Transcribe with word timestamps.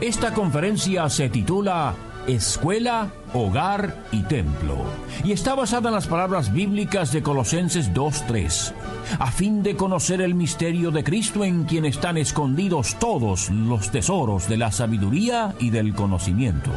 Esta 0.00 0.32
conferencia 0.32 1.08
se 1.08 1.28
titula 1.28 1.92
Escuela, 2.28 3.10
Hogar 3.34 4.04
y 4.12 4.22
Templo 4.22 4.76
y 5.24 5.32
está 5.32 5.56
basada 5.56 5.88
en 5.88 5.94
las 5.96 6.06
palabras 6.06 6.52
bíblicas 6.52 7.10
de 7.10 7.20
Colosenses 7.20 7.92
2.3, 7.92 8.72
a 9.18 9.30
fin 9.32 9.64
de 9.64 9.74
conocer 9.74 10.20
el 10.20 10.36
misterio 10.36 10.92
de 10.92 11.02
Cristo 11.02 11.42
en 11.42 11.64
quien 11.64 11.84
están 11.84 12.16
escondidos 12.16 12.96
todos 13.00 13.50
los 13.50 13.90
tesoros 13.90 14.48
de 14.48 14.58
la 14.58 14.70
sabiduría 14.70 15.56
y 15.58 15.70
del 15.70 15.92
conocimiento. 15.94 16.70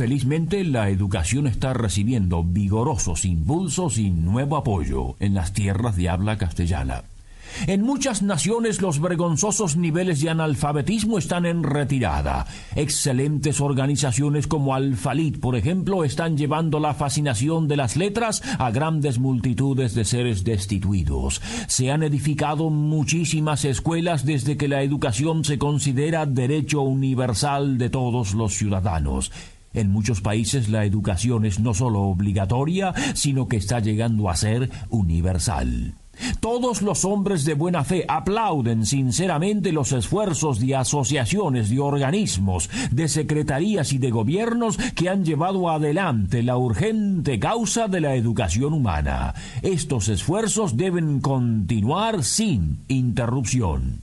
Felizmente 0.00 0.64
la 0.64 0.88
educación 0.88 1.46
está 1.46 1.74
recibiendo 1.74 2.42
vigorosos 2.42 3.26
impulsos 3.26 3.98
y 3.98 4.08
nuevo 4.08 4.56
apoyo 4.56 5.14
en 5.20 5.34
las 5.34 5.52
tierras 5.52 5.94
de 5.94 6.08
habla 6.08 6.38
castellana. 6.38 7.04
En 7.66 7.82
muchas 7.82 8.22
naciones 8.22 8.80
los 8.80 8.98
vergonzosos 8.98 9.76
niveles 9.76 10.22
de 10.22 10.30
analfabetismo 10.30 11.18
están 11.18 11.44
en 11.44 11.62
retirada. 11.62 12.46
Excelentes 12.76 13.60
organizaciones 13.60 14.46
como 14.46 14.74
Alfalit, 14.74 15.38
por 15.38 15.54
ejemplo, 15.54 16.02
están 16.02 16.38
llevando 16.38 16.80
la 16.80 16.94
fascinación 16.94 17.68
de 17.68 17.76
las 17.76 17.98
letras 17.98 18.42
a 18.58 18.70
grandes 18.70 19.18
multitudes 19.18 19.94
de 19.94 20.06
seres 20.06 20.44
destituidos. 20.44 21.42
Se 21.68 21.90
han 21.90 22.02
edificado 22.04 22.70
muchísimas 22.70 23.66
escuelas 23.66 24.24
desde 24.24 24.56
que 24.56 24.66
la 24.66 24.82
educación 24.82 25.44
se 25.44 25.58
considera 25.58 26.24
derecho 26.24 26.80
universal 26.80 27.76
de 27.76 27.90
todos 27.90 28.32
los 28.32 28.54
ciudadanos. 28.54 29.30
En 29.72 29.90
muchos 29.90 30.20
países 30.20 30.68
la 30.68 30.84
educación 30.84 31.44
es 31.44 31.60
no 31.60 31.74
solo 31.74 32.02
obligatoria, 32.02 32.92
sino 33.14 33.46
que 33.46 33.56
está 33.56 33.80
llegando 33.80 34.28
a 34.28 34.36
ser 34.36 34.70
universal. 34.88 35.94
Todos 36.40 36.82
los 36.82 37.04
hombres 37.04 37.44
de 37.44 37.54
buena 37.54 37.84
fe 37.84 38.04
aplauden 38.06 38.84
sinceramente 38.84 39.72
los 39.72 39.92
esfuerzos 39.92 40.60
de 40.60 40.76
asociaciones, 40.76 41.70
de 41.70 41.80
organismos, 41.80 42.68
de 42.90 43.08
secretarías 43.08 43.92
y 43.92 43.98
de 43.98 44.10
gobiernos 44.10 44.76
que 44.94 45.08
han 45.08 45.24
llevado 45.24 45.70
adelante 45.70 46.42
la 46.42 46.56
urgente 46.56 47.38
causa 47.38 47.88
de 47.88 48.00
la 48.00 48.14
educación 48.16 48.74
humana. 48.74 49.34
Estos 49.62 50.08
esfuerzos 50.08 50.76
deben 50.76 51.20
continuar 51.20 52.22
sin 52.22 52.80
interrupción. 52.88 54.02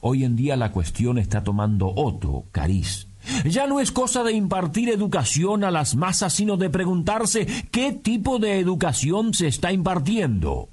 Hoy 0.00 0.24
en 0.24 0.34
día 0.34 0.56
la 0.56 0.72
cuestión 0.72 1.18
está 1.18 1.44
tomando 1.44 1.92
otro 1.94 2.44
cariz 2.52 3.06
ya 3.44 3.66
no 3.66 3.80
es 3.80 3.92
cosa 3.92 4.22
de 4.22 4.32
impartir 4.32 4.88
educación 4.88 5.64
a 5.64 5.70
las 5.70 5.94
masas, 5.94 6.32
sino 6.32 6.56
de 6.56 6.70
preguntarse 6.70 7.46
qué 7.70 7.92
tipo 7.92 8.38
de 8.38 8.58
educación 8.58 9.34
se 9.34 9.46
está 9.46 9.72
impartiendo. 9.72 10.68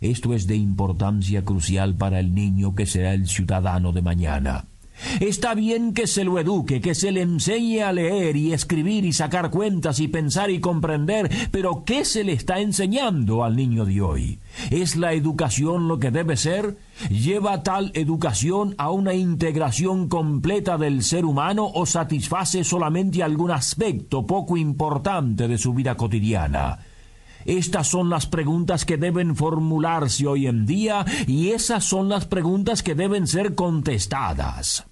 Esto 0.00 0.34
es 0.34 0.46
de 0.46 0.56
importancia 0.56 1.44
crucial 1.44 1.94
para 1.94 2.20
el 2.20 2.34
niño 2.34 2.74
que 2.74 2.86
será 2.86 3.14
el 3.14 3.26
ciudadano 3.26 3.92
de 3.92 4.02
mañana. 4.02 4.64
Está 5.20 5.54
bien 5.54 5.94
que 5.94 6.06
se 6.06 6.24
lo 6.24 6.38
eduque, 6.38 6.80
que 6.80 6.94
se 6.94 7.12
le 7.12 7.22
enseñe 7.22 7.82
a 7.82 7.92
leer 7.92 8.36
y 8.36 8.52
escribir 8.52 9.04
y 9.04 9.12
sacar 9.12 9.50
cuentas 9.50 10.00
y 10.00 10.08
pensar 10.08 10.50
y 10.50 10.60
comprender, 10.60 11.30
pero 11.50 11.84
¿qué 11.84 12.04
se 12.04 12.24
le 12.24 12.32
está 12.32 12.60
enseñando 12.60 13.44
al 13.44 13.56
niño 13.56 13.84
de 13.84 14.00
hoy? 14.00 14.38
¿Es 14.70 14.96
la 14.96 15.12
educación 15.12 15.88
lo 15.88 15.98
que 15.98 16.10
debe 16.10 16.36
ser? 16.36 16.76
¿Lleva 17.10 17.62
tal 17.62 17.90
educación 17.94 18.74
a 18.78 18.90
una 18.90 19.14
integración 19.14 20.08
completa 20.08 20.78
del 20.78 21.02
ser 21.02 21.24
humano 21.24 21.70
o 21.72 21.86
satisface 21.86 22.64
solamente 22.64 23.22
algún 23.22 23.50
aspecto 23.50 24.26
poco 24.26 24.56
importante 24.56 25.48
de 25.48 25.58
su 25.58 25.74
vida 25.74 25.96
cotidiana? 25.96 26.80
Estas 27.44 27.86
son 27.86 28.10
las 28.10 28.26
preguntas 28.26 28.84
que 28.84 28.96
deben 28.96 29.36
formularse 29.36 30.26
hoy 30.26 30.48
en 30.48 30.66
día 30.66 31.06
y 31.26 31.50
esas 31.50 31.84
son 31.84 32.08
las 32.08 32.26
preguntas 32.26 32.82
que 32.82 32.94
deben 32.94 33.26
ser 33.26 33.54
contestadas 33.54 34.87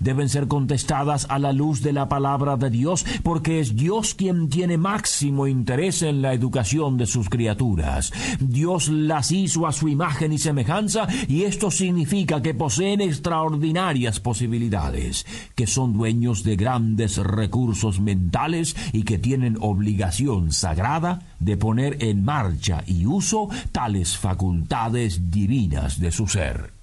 deben 0.00 0.28
ser 0.28 0.48
contestadas 0.48 1.26
a 1.28 1.38
la 1.38 1.52
luz 1.52 1.82
de 1.82 1.92
la 1.92 2.08
palabra 2.08 2.56
de 2.56 2.70
Dios, 2.70 3.04
porque 3.22 3.60
es 3.60 3.76
Dios 3.76 4.14
quien 4.14 4.48
tiene 4.48 4.78
máximo 4.78 5.46
interés 5.46 6.02
en 6.02 6.22
la 6.22 6.32
educación 6.32 6.96
de 6.96 7.06
sus 7.06 7.28
criaturas. 7.28 8.12
Dios 8.40 8.88
las 8.88 9.32
hizo 9.32 9.66
a 9.66 9.72
su 9.72 9.88
imagen 9.88 10.32
y 10.32 10.38
semejanza, 10.38 11.06
y 11.28 11.42
esto 11.42 11.70
significa 11.70 12.42
que 12.42 12.54
poseen 12.54 13.00
extraordinarias 13.00 14.20
posibilidades, 14.20 15.26
que 15.54 15.66
son 15.66 15.92
dueños 15.92 16.42
de 16.44 16.56
grandes 16.56 17.18
recursos 17.18 18.00
mentales 18.00 18.76
y 18.92 19.02
que 19.02 19.18
tienen 19.18 19.56
obligación 19.60 20.52
sagrada 20.52 21.20
de 21.40 21.56
poner 21.56 22.02
en 22.02 22.24
marcha 22.24 22.84
y 22.86 23.06
uso 23.06 23.48
tales 23.72 24.16
facultades 24.16 25.30
divinas 25.30 25.98
de 25.98 26.10
su 26.10 26.26
ser. 26.28 26.81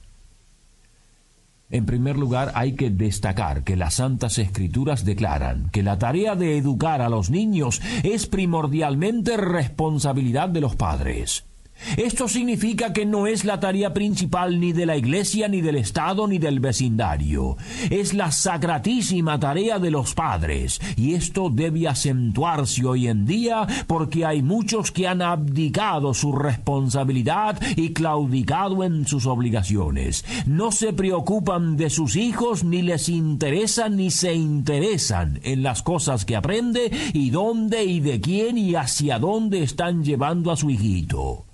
En 1.71 1.85
primer 1.85 2.17
lugar, 2.17 2.51
hay 2.55 2.73
que 2.73 2.89
destacar 2.89 3.63
que 3.63 3.75
las 3.75 3.95
Santas 3.95 4.39
Escrituras 4.39 5.05
declaran 5.05 5.69
que 5.71 5.83
la 5.83 5.99
tarea 5.99 6.35
de 6.35 6.57
educar 6.57 7.01
a 7.01 7.09
los 7.09 7.29
niños 7.29 7.81
es 8.03 8.25
primordialmente 8.25 9.37
responsabilidad 9.37 10.49
de 10.49 10.61
los 10.61 10.75
padres. 10.75 11.48
Esto 11.97 12.27
significa 12.27 12.93
que 12.93 13.05
no 13.05 13.27
es 13.27 13.45
la 13.45 13.59
tarea 13.59 13.93
principal 13.93 14.59
ni 14.59 14.73
de 14.73 14.85
la 14.85 14.97
Iglesia, 14.97 15.47
ni 15.47 15.61
del 15.61 15.75
Estado, 15.75 16.27
ni 16.27 16.37
del 16.37 16.59
vecindario. 16.59 17.57
Es 17.89 18.13
la 18.13 18.31
sacratísima 18.31 19.39
tarea 19.39 19.79
de 19.79 19.91
los 19.91 20.13
padres, 20.13 20.79
y 20.95 21.13
esto 21.13 21.49
debe 21.49 21.87
acentuarse 21.87 22.85
hoy 22.85 23.07
en 23.07 23.25
día 23.25 23.67
porque 23.87 24.25
hay 24.25 24.41
muchos 24.41 24.91
que 24.91 25.07
han 25.07 25.21
abdicado 25.21 26.13
su 26.13 26.31
responsabilidad 26.31 27.59
y 27.75 27.93
claudicado 27.93 28.83
en 28.83 29.07
sus 29.07 29.25
obligaciones. 29.25 30.25
No 30.45 30.71
se 30.71 30.93
preocupan 30.93 31.77
de 31.77 31.89
sus 31.89 32.15
hijos, 32.15 32.63
ni 32.63 32.81
les 32.81 33.09
interesan, 33.09 33.97
ni 33.97 34.11
se 34.11 34.33
interesan 34.33 35.39
en 35.43 35.63
las 35.63 35.81
cosas 35.81 36.25
que 36.25 36.35
aprende, 36.35 36.91
y 37.13 37.29
dónde 37.29 37.83
y 37.83 37.99
de 37.99 38.21
quién 38.21 38.57
y 38.57 38.75
hacia 38.75 39.19
dónde 39.19 39.63
están 39.63 40.03
llevando 40.03 40.51
a 40.51 40.57
su 40.57 40.69
hijito. 40.69 41.48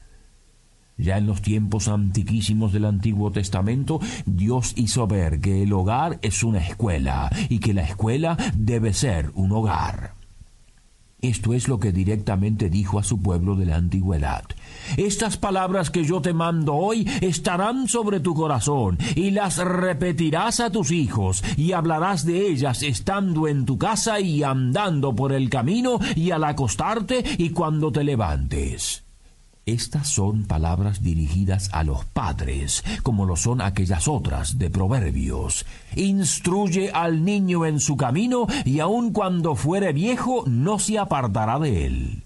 Ya 0.97 1.17
en 1.17 1.27
los 1.27 1.41
tiempos 1.41 1.87
antiquísimos 1.87 2.71
del 2.71 2.85
Antiguo 2.85 3.31
Testamento, 3.31 3.99
Dios 4.25 4.73
hizo 4.75 5.07
ver 5.07 5.41
que 5.41 5.63
el 5.63 5.73
hogar 5.73 6.19
es 6.21 6.43
una 6.43 6.59
escuela 6.59 7.29
y 7.49 7.59
que 7.59 7.73
la 7.73 7.83
escuela 7.83 8.37
debe 8.55 8.93
ser 8.93 9.31
un 9.35 9.51
hogar. 9.51 10.13
Esto 11.21 11.53
es 11.53 11.67
lo 11.67 11.79
que 11.79 11.91
directamente 11.91 12.69
dijo 12.69 12.99
a 12.99 13.03
su 13.03 13.21
pueblo 13.21 13.55
de 13.55 13.65
la 13.65 13.77
antigüedad. 13.77 14.43
Estas 14.95 15.37
palabras 15.37 15.89
que 15.89 16.03
yo 16.03 16.21
te 16.21 16.33
mando 16.33 16.75
hoy 16.75 17.09
estarán 17.19 17.87
sobre 17.87 18.19
tu 18.19 18.35
corazón, 18.35 18.99
y 19.15 19.31
las 19.31 19.57
repetirás 19.57 20.59
a 20.59 20.69
tus 20.69 20.91
hijos, 20.91 21.43
y 21.57 21.71
hablarás 21.71 22.25
de 22.25 22.47
ellas 22.47 22.83
estando 22.83 23.47
en 23.47 23.65
tu 23.65 23.77
casa 23.79 24.19
y 24.19 24.43
andando 24.43 25.15
por 25.15 25.33
el 25.33 25.49
camino, 25.49 25.99
y 26.15 26.29
al 26.29 26.43
acostarte 26.43 27.23
y 27.37 27.49
cuando 27.49 27.91
te 27.91 28.03
levantes. 28.03 29.04
Estas 29.65 30.09
son 30.09 30.43
palabras 30.43 31.01
dirigidas 31.01 31.71
a 31.73 31.83
los 31.83 32.05
padres, 32.05 32.83
como 33.01 33.25
lo 33.25 33.35
son 33.35 33.61
aquellas 33.61 34.07
otras 34.07 34.59
de 34.59 34.69
Proverbios. 34.69 35.65
Instruye 35.95 36.91
al 36.91 37.25
niño 37.25 37.65
en 37.65 37.79
su 37.79 37.97
camino, 37.97 38.45
y 38.63 38.79
aun 38.79 39.11
cuando 39.11 39.55
fuere 39.55 39.91
viejo 39.91 40.43
no 40.45 40.77
se 40.77 40.99
apartará 40.99 41.57
de 41.57 41.87
él. 41.87 42.24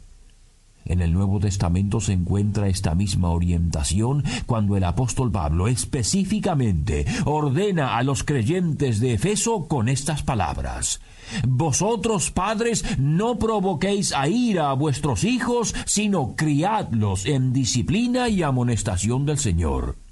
En 0.89 1.01
el 1.01 1.13
Nuevo 1.13 1.39
Testamento 1.39 2.01
se 2.01 2.13
encuentra 2.13 2.67
esta 2.67 2.95
misma 2.95 3.29
orientación 3.29 4.23
cuando 4.47 4.75
el 4.75 4.83
apóstol 4.83 5.31
Pablo 5.31 5.67
específicamente 5.67 7.05
ordena 7.25 7.95
a 7.95 8.03
los 8.03 8.23
creyentes 8.23 8.99
de 8.99 9.13
Efeso 9.13 9.67
con 9.67 9.87
estas 9.87 10.23
palabras. 10.23 10.99
Vosotros, 11.47 12.31
padres, 12.31 12.83
no 12.97 13.37
provoquéis 13.37 14.13
a 14.13 14.27
ira 14.27 14.71
a 14.71 14.73
vuestros 14.73 15.23
hijos, 15.23 15.75
sino 15.85 16.35
criadlos 16.35 17.27
en 17.27 17.53
disciplina 17.53 18.27
y 18.27 18.41
amonestación 18.41 19.27
del 19.27 19.37
Señor. 19.37 20.08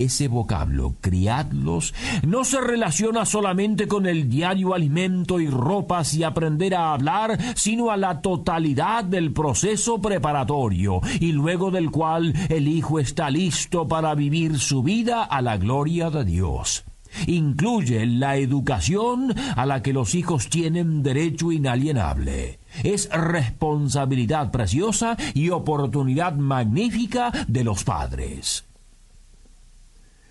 Ese 0.00 0.28
vocablo, 0.28 0.94
criadlos, 1.00 1.94
no 2.26 2.44
se 2.44 2.60
relaciona 2.60 3.24
solamente 3.24 3.86
con 3.86 4.06
el 4.06 4.28
diario 4.28 4.74
alimento 4.74 5.40
y 5.40 5.48
ropas 5.48 6.14
y 6.14 6.24
aprender 6.24 6.74
a 6.74 6.92
hablar, 6.92 7.38
sino 7.54 7.90
a 7.90 7.96
la 7.96 8.20
totalidad 8.22 9.04
del 9.04 9.32
proceso 9.32 10.00
preparatorio, 10.00 11.00
y 11.20 11.32
luego 11.32 11.70
del 11.70 11.90
cual 11.90 12.34
el 12.48 12.66
hijo 12.66 12.98
está 12.98 13.30
listo 13.30 13.86
para 13.86 14.14
vivir 14.14 14.58
su 14.58 14.82
vida 14.82 15.22
a 15.24 15.42
la 15.42 15.56
gloria 15.56 16.10
de 16.10 16.24
Dios. 16.24 16.84
Incluye 17.26 18.06
la 18.06 18.36
educación 18.36 19.34
a 19.56 19.66
la 19.66 19.82
que 19.82 19.92
los 19.92 20.14
hijos 20.14 20.48
tienen 20.48 21.02
derecho 21.02 21.52
inalienable. 21.52 22.58
Es 22.84 23.10
responsabilidad 23.10 24.50
preciosa 24.50 25.16
y 25.34 25.50
oportunidad 25.50 26.36
magnífica 26.36 27.32
de 27.48 27.64
los 27.64 27.84
padres. 27.84 28.69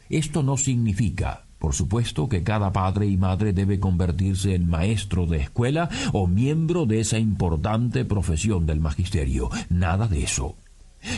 Esto 0.10 0.42
no 0.42 0.58
significa, 0.58 1.46
por 1.60 1.76
supuesto, 1.76 2.28
que 2.28 2.42
cada 2.42 2.72
padre 2.72 3.06
y 3.08 3.18
madre 3.18 3.54
debe 3.54 3.80
convertirse 3.80 4.56
en 4.56 4.68
maestro 4.68 5.28
de 5.28 5.38
escuela 5.38 5.90
o 6.14 6.26
miembro 6.26 6.86
de 6.86 7.02
esa 7.02 7.20
importante 7.20 8.06
profesión 8.06 8.66
del 8.66 8.80
magisterio. 8.80 9.50
Nada 9.70 10.08
de 10.08 10.24
eso. 10.24 10.56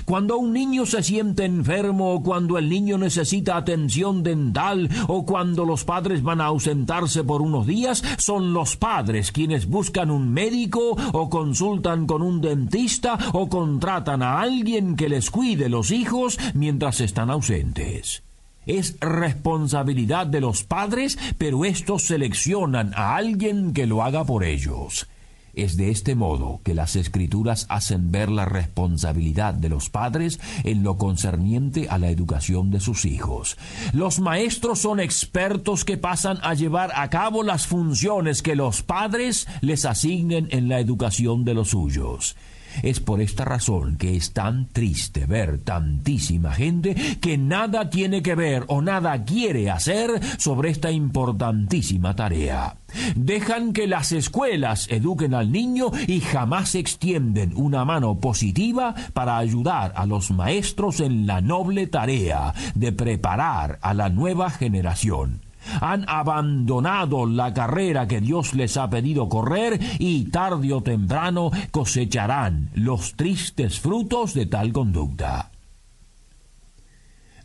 Cuando 0.05 0.37
un 0.37 0.53
niño 0.53 0.85
se 0.85 1.01
siente 1.01 1.45
enfermo 1.45 2.13
o 2.13 2.21
cuando 2.21 2.57
el 2.57 2.69
niño 2.69 2.97
necesita 2.97 3.57
atención 3.57 4.23
dental 4.23 4.89
o 5.07 5.25
cuando 5.25 5.65
los 5.65 5.85
padres 5.85 6.21
van 6.21 6.41
a 6.41 6.45
ausentarse 6.45 7.23
por 7.23 7.41
unos 7.41 7.65
días, 7.65 8.03
son 8.17 8.53
los 8.53 8.75
padres 8.75 9.31
quienes 9.31 9.67
buscan 9.67 10.11
un 10.11 10.31
médico 10.31 10.97
o 11.13 11.29
consultan 11.29 12.05
con 12.05 12.21
un 12.21 12.41
dentista 12.41 13.17
o 13.33 13.49
contratan 13.49 14.21
a 14.21 14.39
alguien 14.41 14.95
que 14.95 15.09
les 15.09 15.31
cuide 15.31 15.69
los 15.69 15.91
hijos 15.91 16.37
mientras 16.53 17.01
están 17.01 17.31
ausentes. 17.31 18.23
Es 18.65 18.97
responsabilidad 18.99 20.27
de 20.27 20.41
los 20.41 20.63
padres, 20.63 21.17
pero 21.37 21.65
estos 21.65 22.03
seleccionan 22.03 22.93
a 22.95 23.15
alguien 23.15 23.73
que 23.73 23.87
lo 23.87 24.03
haga 24.03 24.23
por 24.23 24.43
ellos. 24.43 25.07
Es 25.53 25.75
de 25.75 25.89
este 25.89 26.15
modo 26.15 26.61
que 26.63 26.73
las 26.73 26.95
escrituras 26.95 27.65
hacen 27.67 28.11
ver 28.11 28.29
la 28.29 28.45
responsabilidad 28.45 29.53
de 29.53 29.67
los 29.67 29.89
padres 29.89 30.39
en 30.63 30.83
lo 30.83 30.97
concerniente 30.97 31.87
a 31.89 31.97
la 31.97 32.09
educación 32.09 32.71
de 32.71 32.79
sus 32.79 33.03
hijos. 33.03 33.57
Los 33.91 34.19
maestros 34.19 34.79
son 34.79 35.01
expertos 35.01 35.83
que 35.83 35.97
pasan 35.97 36.39
a 36.41 36.53
llevar 36.53 36.91
a 36.95 37.09
cabo 37.09 37.43
las 37.43 37.67
funciones 37.67 38.41
que 38.41 38.55
los 38.55 38.81
padres 38.81 39.47
les 39.59 39.83
asignen 39.83 40.47
en 40.51 40.69
la 40.69 40.79
educación 40.79 41.43
de 41.43 41.53
los 41.53 41.69
suyos. 41.69 42.37
Es 42.83 42.99
por 42.99 43.21
esta 43.21 43.45
razón 43.45 43.97
que 43.97 44.15
es 44.15 44.33
tan 44.33 44.67
triste 44.67 45.25
ver 45.25 45.59
tantísima 45.59 46.53
gente 46.53 46.95
que 47.19 47.37
nada 47.37 47.89
tiene 47.89 48.21
que 48.21 48.35
ver 48.35 48.63
o 48.67 48.81
nada 48.81 49.23
quiere 49.23 49.69
hacer 49.69 50.09
sobre 50.37 50.69
esta 50.69 50.91
importantísima 50.91 52.15
tarea. 52.15 52.75
Dejan 53.15 53.73
que 53.73 53.87
las 53.87 54.11
escuelas 54.11 54.87
eduquen 54.89 55.33
al 55.33 55.51
niño 55.51 55.91
y 56.07 56.19
jamás 56.19 56.75
extienden 56.75 57.53
una 57.55 57.85
mano 57.85 58.19
positiva 58.19 58.93
para 59.13 59.37
ayudar 59.37 59.93
a 59.95 60.05
los 60.05 60.31
maestros 60.31 60.99
en 60.99 61.25
la 61.25 61.41
noble 61.41 61.87
tarea 61.87 62.53
de 62.75 62.91
preparar 62.91 63.79
a 63.81 63.93
la 63.93 64.09
nueva 64.09 64.49
generación 64.49 65.41
han 65.79 66.05
abandonado 66.07 67.25
la 67.25 67.53
carrera 67.53 68.07
que 68.07 68.21
Dios 68.21 68.53
les 68.53 68.77
ha 68.77 68.89
pedido 68.89 69.29
correr 69.29 69.79
y 69.99 70.25
tarde 70.25 70.73
o 70.73 70.81
temprano 70.81 71.51
cosecharán 71.71 72.69
los 72.73 73.15
tristes 73.15 73.79
frutos 73.79 74.33
de 74.33 74.45
tal 74.45 74.71
conducta. 74.71 75.51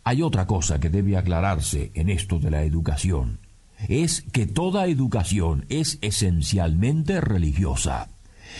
Hay 0.04 0.22
otra 0.22 0.46
cosa 0.46 0.78
que 0.78 0.88
debe 0.88 1.16
aclararse 1.16 1.90
en 1.94 2.10
esto 2.10 2.38
de 2.38 2.50
la 2.50 2.62
educación. 2.62 3.40
Es 3.88 4.22
que 4.22 4.46
toda 4.46 4.86
educación 4.86 5.66
es 5.68 5.98
esencialmente 6.00 7.20
religiosa. 7.20 8.10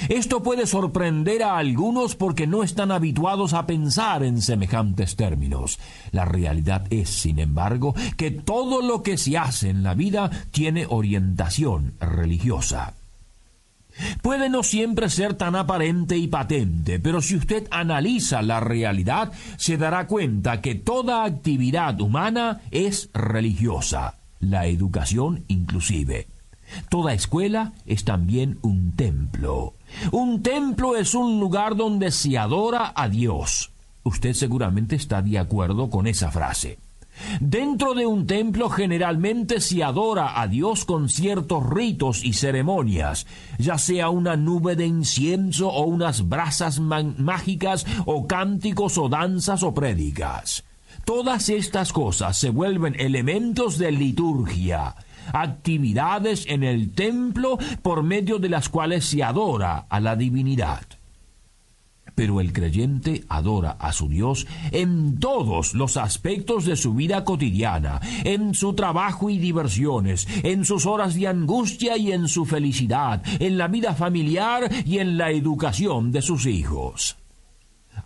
Esto 0.09 0.43
puede 0.43 0.67
sorprender 0.67 1.43
a 1.43 1.59
algunos 1.59 2.15
porque 2.17 2.47
no 2.47 2.63
están 2.63 2.91
habituados 2.91 3.53
a 3.55 3.67
pensar 3.67 4.23
en 4.23 4.43
semejantes 4.43 5.17
términos. 5.17 5.79
La 6.13 6.25
realidad 6.25 6.87
es, 6.91 7.09
sin 7.11 7.39
embargo, 7.39 7.95
que 8.17 8.31
todo 8.31 8.83
lo 8.83 9.03
que 9.03 9.19
se 9.19 9.39
hace 9.39 9.71
en 9.71 9.83
la 9.83 9.95
vida 9.95 10.31
tiene 10.51 10.87
orientación 10.89 11.95
religiosa. 12.01 12.95
Puede 14.23 14.51
no 14.51 14.63
siempre 14.63 15.09
ser 15.09 15.35
tan 15.35 15.57
aparente 15.57 16.17
y 16.19 16.29
patente, 16.29 17.01
pero 17.01 17.23
si 17.23 17.37
usted 17.37 17.67
analiza 17.71 18.43
la 18.43 18.61
realidad, 18.61 19.33
se 19.57 19.79
dará 19.79 20.07
cuenta 20.07 20.61
que 20.61 20.75
toda 20.75 21.25
actividad 21.25 21.99
humana 22.01 22.61
es 22.71 23.09
religiosa, 23.15 24.15
la 24.39 24.67
educación 24.67 25.45
inclusive. 25.49 26.29
Toda 26.91 27.15
escuela 27.15 27.73
es 27.87 28.05
también 28.05 28.59
un 28.61 28.93
templo. 28.93 29.76
Un 30.13 30.43
templo 30.43 30.97
es 30.97 31.15
un 31.15 31.41
lugar 31.41 31.77
donde 31.77 32.11
se 32.11 32.37
adora 32.39 32.93
a 32.95 33.09
Dios. 33.09 33.71
Usted 34.03 34.35
seguramente 34.35 34.97
está 34.97 35.23
de 35.23 35.39
acuerdo 35.39 35.91
con 35.91 36.07
esa 36.07 36.31
frase. 36.31 36.79
Dentro 37.41 37.95
de 37.95 38.07
un 38.07 38.27
templo 38.27 38.69
generalmente 38.69 39.61
se 39.61 39.83
adora 39.83 40.41
a 40.41 40.49
Dios 40.49 40.85
con 40.85 41.09
ciertos 41.09 41.69
ritos 41.69 42.25
y 42.25 42.35
ceremonias, 42.35 43.27
ya 43.59 43.79
sea 43.79 44.11
una 44.11 44.37
nube 44.37 44.77
de 44.77 44.87
incienso 44.87 45.69
o 45.69 45.87
unas 45.87 46.29
brasas 46.29 46.79
mágicas 46.79 47.87
o 48.05 48.27
cánticos 48.27 48.99
o 48.99 49.09
danzas 49.09 49.63
o 49.63 49.73
prédicas. 49.73 50.65
Todas 51.05 51.49
estas 51.49 51.93
cosas 51.93 52.37
se 52.37 52.51
vuelven 52.51 52.97
elementos 52.99 53.79
de 53.79 53.93
liturgia, 53.93 54.97
actividades 55.33 56.47
en 56.49 56.63
el 56.63 56.93
templo 56.93 57.59
por 57.83 58.03
medio 58.03 58.39
de 58.39 58.49
las 58.49 58.69
cuales 58.69 59.05
se 59.05 59.23
adora 59.23 59.87
a 59.89 60.01
la 60.01 60.17
divinidad. 60.17 60.83
Pero 62.15 62.41
el 62.41 62.55
creyente 62.55 63.25
adora 63.29 63.73
a 63.73 63.93
su 63.93 64.09
Dios 64.09 64.47
en 64.73 65.19
todos 65.19 65.75
los 65.75 65.99
aspectos 65.99 66.65
de 66.65 66.77
su 66.77 66.95
vida 66.95 67.25
cotidiana, 67.25 68.01
en 68.25 68.55
su 68.55 68.73
trabajo 68.73 69.29
y 69.29 69.39
diversiones, 69.39 70.27
en 70.43 70.65
sus 70.65 70.87
horas 70.87 71.15
de 71.15 71.29
angustia 71.29 71.99
y 71.99 72.13
en 72.13 72.27
su 72.29 72.47
felicidad, 72.47 73.23
en 73.39 73.59
la 73.59 73.69
vida 73.69 73.95
familiar 73.95 74.71
y 74.87 74.99
en 74.99 75.19
la 75.19 75.31
educación 75.31 76.11
de 76.11 76.23
sus 76.23 76.47
hijos. 76.47 77.19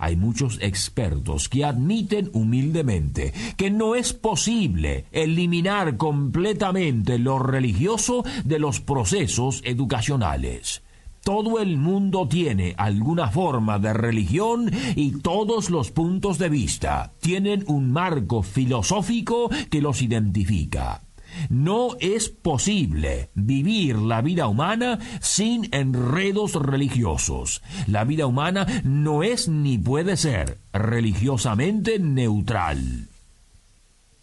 Hay 0.01 0.17
muchos 0.17 0.59
expertos 0.63 1.51
que 1.51 1.65
admiten 1.65 2.31
humildemente 2.33 3.35
que 3.59 3.71
no 3.71 3.95
es 3.95 4.15
posible 4.15 5.05
eliminar 5.13 5.99
completamente 5.99 7.19
lo 7.19 7.39
religioso 7.39 8.25
de 8.45 8.59
los 8.59 8.81
procesos 8.81 9.61
educacionales. 9.65 10.83
Todo 11.23 11.61
el 11.61 11.77
mundo 11.77 12.27
tiene 12.27 12.75
alguna 12.79 13.29
forma 13.29 13.79
de 13.79 13.93
religión 13.93 14.71
y 14.97 15.21
todos 15.21 15.69
los 15.69 15.91
puntos 15.91 16.39
de 16.39 16.49
vista 16.49 17.13
tienen 17.21 17.65
un 17.67 17.93
marco 17.93 18.43
filosófico 18.43 19.51
que 19.71 19.83
los 19.83 20.01
identifica. 20.01 21.03
No 21.49 21.97
es 22.01 22.29
posible 22.29 23.31
vivir 23.35 23.97
la 23.97 24.21
vida 24.21 24.47
humana 24.47 24.99
sin 25.21 25.69
enredos 25.73 26.55
religiosos. 26.55 27.63
La 27.87 28.05
vida 28.05 28.27
humana 28.27 28.67
no 28.85 29.23
es 29.23 29.49
ni 29.49 29.79
puede 29.79 30.17
ser 30.17 30.59
religiosamente 30.73 31.99
neutral. 31.99 33.09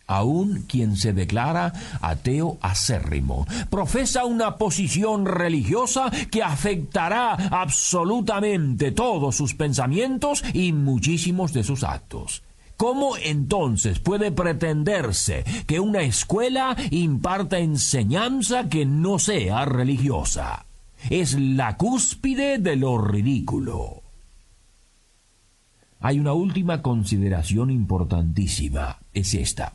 Aún 0.08 0.64
quien 0.70 0.96
se 0.96 1.12
declara 1.12 1.74
ateo 2.00 2.58
acérrimo 2.62 3.46
profesa 3.70 4.24
una 4.24 4.56
posición 4.56 5.26
religiosa 5.26 6.10
que 6.32 6.42
afectará 6.42 7.34
absolutamente 7.34 8.92
todos 8.92 9.36
sus 9.36 9.54
pensamientos 9.54 10.44
y 10.54 10.72
muchísimos 10.72 11.52
de 11.52 11.66
sus 11.66 11.84
actos. 11.84 12.42
¿Cómo 12.78 13.18
entonces 13.18 14.00
puede 14.00 14.32
pretenderse 14.32 15.44
que 15.66 15.80
una 15.80 16.02
escuela 16.02 16.78
imparta 16.92 17.58
enseñanza 17.58 18.70
que 18.70 18.86
no 18.86 19.18
sea 19.18 19.66
religiosa? 19.66 20.68
Es 21.10 21.34
la 21.40 21.76
cúspide 21.76 22.60
de 22.60 22.76
lo 22.76 23.00
ridículo. 23.00 24.04
Hay 26.00 26.20
una 26.20 26.34
última 26.34 26.84
consideración 26.84 27.72
importantísima, 27.72 29.00
es 29.12 29.34
esta. 29.34 29.74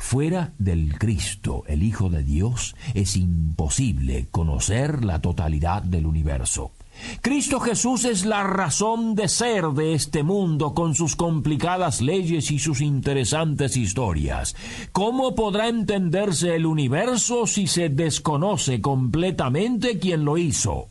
Fuera 0.00 0.54
del 0.58 0.98
Cristo, 0.98 1.62
el 1.68 1.84
Hijo 1.84 2.08
de 2.08 2.24
Dios, 2.24 2.74
es 2.94 3.16
imposible 3.16 4.26
conocer 4.30 5.04
la 5.04 5.20
totalidad 5.20 5.82
del 5.82 6.06
universo. 6.06 6.72
Cristo 7.20 7.60
Jesús 7.60 8.06
es 8.06 8.24
la 8.24 8.42
razón 8.42 9.14
de 9.14 9.28
ser 9.28 9.66
de 9.66 9.94
este 9.94 10.24
mundo 10.24 10.74
con 10.74 10.94
sus 10.94 11.14
complicadas 11.14 12.00
leyes 12.00 12.50
y 12.50 12.58
sus 12.58 12.80
interesantes 12.80 13.76
historias. 13.76 14.56
¿Cómo 14.90 15.34
podrá 15.34 15.68
entenderse 15.68 16.56
el 16.56 16.66
universo 16.66 17.46
si 17.46 17.68
se 17.68 17.90
desconoce 17.90 18.80
completamente 18.80 19.98
quién 19.98 20.24
lo 20.24 20.38
hizo? 20.38 20.88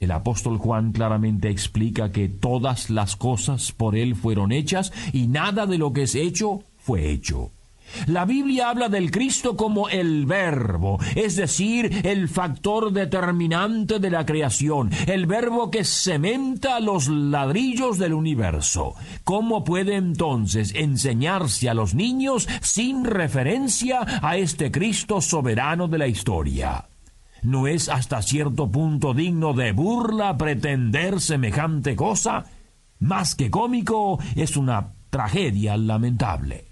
El 0.00 0.12
apóstol 0.12 0.58
Juan 0.58 0.92
claramente 0.92 1.50
explica 1.50 2.12
que 2.12 2.28
todas 2.28 2.88
las 2.88 3.16
cosas 3.16 3.72
por 3.72 3.96
él 3.96 4.14
fueron 4.14 4.52
hechas 4.52 4.92
y 5.12 5.26
nada 5.26 5.66
de 5.66 5.76
lo 5.76 5.92
que 5.92 6.04
es 6.04 6.14
hecho 6.14 6.62
fue 6.88 7.10
hecho. 7.10 7.50
La 8.06 8.24
Biblia 8.24 8.70
habla 8.70 8.88
del 8.88 9.10
Cristo 9.10 9.58
como 9.58 9.90
el 9.90 10.24
verbo, 10.24 10.98
es 11.14 11.36
decir, 11.36 12.00
el 12.02 12.30
factor 12.30 12.94
determinante 12.94 13.98
de 13.98 14.08
la 14.08 14.24
creación, 14.24 14.90
el 15.06 15.26
verbo 15.26 15.70
que 15.70 15.84
cementa 15.84 16.80
los 16.80 17.08
ladrillos 17.08 17.98
del 17.98 18.14
universo. 18.14 18.94
¿Cómo 19.22 19.64
puede 19.64 19.96
entonces 19.96 20.72
enseñarse 20.74 21.68
a 21.68 21.74
los 21.74 21.94
niños 21.94 22.48
sin 22.62 23.04
referencia 23.04 24.00
a 24.22 24.38
este 24.38 24.70
Cristo 24.70 25.20
soberano 25.20 25.88
de 25.88 25.98
la 25.98 26.06
historia? 26.06 26.86
¿No 27.42 27.66
es 27.66 27.90
hasta 27.90 28.22
cierto 28.22 28.70
punto 28.70 29.12
digno 29.12 29.52
de 29.52 29.72
burla 29.72 30.38
pretender 30.38 31.20
semejante 31.20 31.94
cosa? 31.94 32.46
Más 32.98 33.34
que 33.34 33.50
cómico, 33.50 34.18
es 34.36 34.56
una 34.56 34.94
tragedia 35.10 35.76
lamentable 35.76 36.67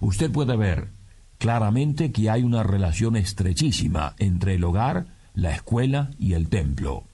usted 0.00 0.30
puede 0.30 0.56
ver 0.56 0.90
claramente 1.38 2.12
que 2.12 2.30
hay 2.30 2.42
una 2.42 2.62
relación 2.62 3.16
estrechísima 3.16 4.14
entre 4.18 4.54
el 4.54 4.64
hogar, 4.64 5.06
la 5.34 5.52
escuela 5.52 6.10
y 6.18 6.32
el 6.32 6.48
templo. 6.48 7.04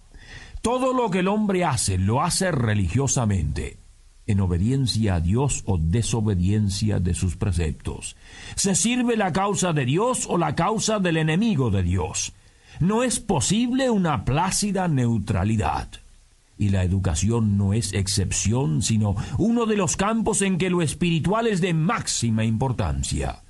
Todo 0.62 0.95
lo 0.95 1.11
que 1.11 1.21
el 1.21 1.29
hombre 1.29 1.65
hace 1.65 1.99
lo 1.99 2.23
hace 2.23 2.53
religiosamente, 2.53 3.79
en 4.27 4.41
obediencia 4.41 5.17
a 5.17 5.21
Dios 5.21 5.62
o 5.67 5.77
desobediencia 5.77 7.01
de 7.01 7.15
sus 7.15 7.37
preceptos. 7.37 8.17
Se 8.55 8.77
sirve 8.77 9.17
la 9.17 9.33
causa 9.33 9.73
de 9.73 9.85
Dios 9.85 10.27
o 10.29 10.39
la 10.39 10.55
causa 10.55 11.01
del 11.01 11.17
enemigo 11.17 11.71
de 11.71 11.83
Dios. 11.83 12.33
No 12.79 13.03
es 13.03 13.19
posible 13.19 13.91
una 13.91 14.25
plácida 14.25 14.87
neutralidad. 14.87 15.89
Y 16.59 16.68
la 16.68 16.85
educación 16.85 17.56
no 17.56 17.73
es 17.73 17.92
excepción, 17.92 18.82
sino 18.82 19.16
uno 19.38 19.66
de 19.66 19.76
los 19.76 19.97
campos 19.97 20.42
en 20.42 20.59
que 20.59 20.71
lo 20.71 20.82
espiritual 20.82 21.47
es 21.47 21.61
de 21.61 21.75
máxima 21.75 22.44
importancia. 22.44 23.42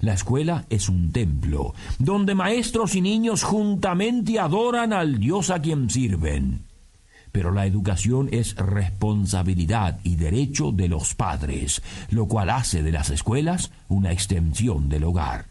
La 0.00 0.12
escuela 0.12 0.66
es 0.68 0.88
un 0.88 1.10
templo, 1.10 1.74
donde 1.98 2.34
maestros 2.34 2.94
y 2.94 3.00
niños 3.00 3.42
juntamente 3.42 4.38
adoran 4.38 4.92
al 4.92 5.18
Dios 5.18 5.50
a 5.50 5.60
quien 5.60 5.88
sirven. 5.88 6.64
Pero 7.32 7.50
la 7.50 7.66
educación 7.66 8.28
es 8.32 8.56
responsabilidad 8.56 9.98
y 10.02 10.16
derecho 10.16 10.72
de 10.72 10.88
los 10.88 11.14
padres, 11.14 11.82
lo 12.10 12.26
cual 12.26 12.50
hace 12.50 12.82
de 12.82 12.92
las 12.92 13.10
escuelas 13.10 13.70
una 13.88 14.12
extensión 14.12 14.88
del 14.88 15.04
hogar. 15.04 15.46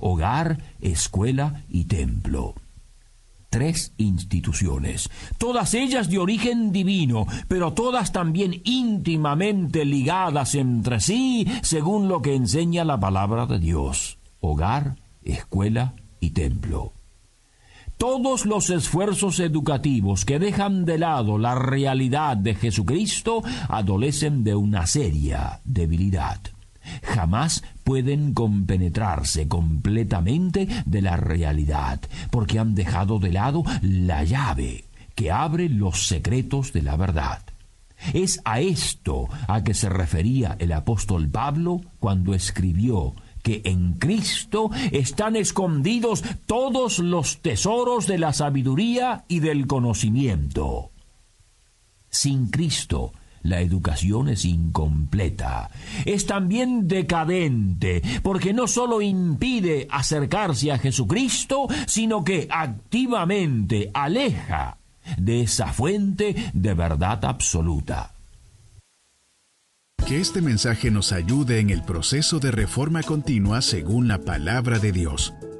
Hogar, 0.00 0.58
escuela 0.80 1.62
y 1.70 1.84
templo 1.84 2.54
tres 3.56 3.94
instituciones, 3.96 5.08
todas 5.38 5.72
ellas 5.72 6.10
de 6.10 6.18
origen 6.18 6.72
divino, 6.72 7.26
pero 7.48 7.72
todas 7.72 8.12
también 8.12 8.60
íntimamente 8.64 9.86
ligadas 9.86 10.54
entre 10.54 11.00
sí, 11.00 11.46
según 11.62 12.06
lo 12.06 12.20
que 12.20 12.34
enseña 12.34 12.84
la 12.84 13.00
palabra 13.00 13.46
de 13.46 13.58
Dios, 13.58 14.18
hogar, 14.42 14.96
escuela 15.24 15.94
y 16.20 16.32
templo. 16.32 16.92
Todos 17.96 18.44
los 18.44 18.68
esfuerzos 18.68 19.40
educativos 19.40 20.26
que 20.26 20.38
dejan 20.38 20.84
de 20.84 20.98
lado 20.98 21.38
la 21.38 21.54
realidad 21.54 22.36
de 22.36 22.56
Jesucristo 22.56 23.42
adolecen 23.70 24.44
de 24.44 24.54
una 24.54 24.86
seria 24.86 25.62
debilidad. 25.64 26.42
Jamás 27.02 27.64
pueden 27.86 28.34
compenetrarse 28.34 29.46
completamente 29.46 30.66
de 30.86 31.02
la 31.02 31.16
realidad, 31.16 32.00
porque 32.32 32.58
han 32.58 32.74
dejado 32.74 33.20
de 33.20 33.30
lado 33.30 33.62
la 33.80 34.24
llave 34.24 34.86
que 35.14 35.30
abre 35.30 35.68
los 35.68 36.08
secretos 36.08 36.72
de 36.72 36.82
la 36.82 36.96
verdad. 36.96 37.42
Es 38.12 38.40
a 38.44 38.58
esto 38.58 39.28
a 39.46 39.62
que 39.62 39.72
se 39.72 39.88
refería 39.88 40.56
el 40.58 40.72
apóstol 40.72 41.28
Pablo 41.28 41.80
cuando 42.00 42.34
escribió 42.34 43.14
que 43.44 43.62
en 43.64 43.92
Cristo 43.92 44.72
están 44.90 45.36
escondidos 45.36 46.24
todos 46.46 46.98
los 46.98 47.40
tesoros 47.40 48.08
de 48.08 48.18
la 48.18 48.32
sabiduría 48.32 49.24
y 49.28 49.38
del 49.38 49.68
conocimiento. 49.68 50.90
Sin 52.10 52.48
Cristo, 52.48 53.12
la 53.42 53.60
educación 53.60 54.28
es 54.28 54.44
incompleta. 54.44 55.70
Es 56.04 56.26
también 56.26 56.88
decadente, 56.88 58.02
porque 58.22 58.52
no 58.52 58.66
solo 58.66 59.00
impide 59.00 59.86
acercarse 59.90 60.72
a 60.72 60.78
Jesucristo, 60.78 61.68
sino 61.86 62.24
que 62.24 62.48
activamente 62.50 63.90
aleja 63.94 64.78
de 65.16 65.42
esa 65.42 65.72
fuente 65.72 66.34
de 66.52 66.74
verdad 66.74 67.24
absoluta. 67.24 68.12
Que 70.06 70.20
este 70.20 70.40
mensaje 70.40 70.90
nos 70.92 71.10
ayude 71.10 71.58
en 71.58 71.70
el 71.70 71.82
proceso 71.82 72.38
de 72.38 72.52
reforma 72.52 73.02
continua 73.02 73.60
según 73.60 74.06
la 74.06 74.18
palabra 74.18 74.78
de 74.78 74.92
Dios. 74.92 75.34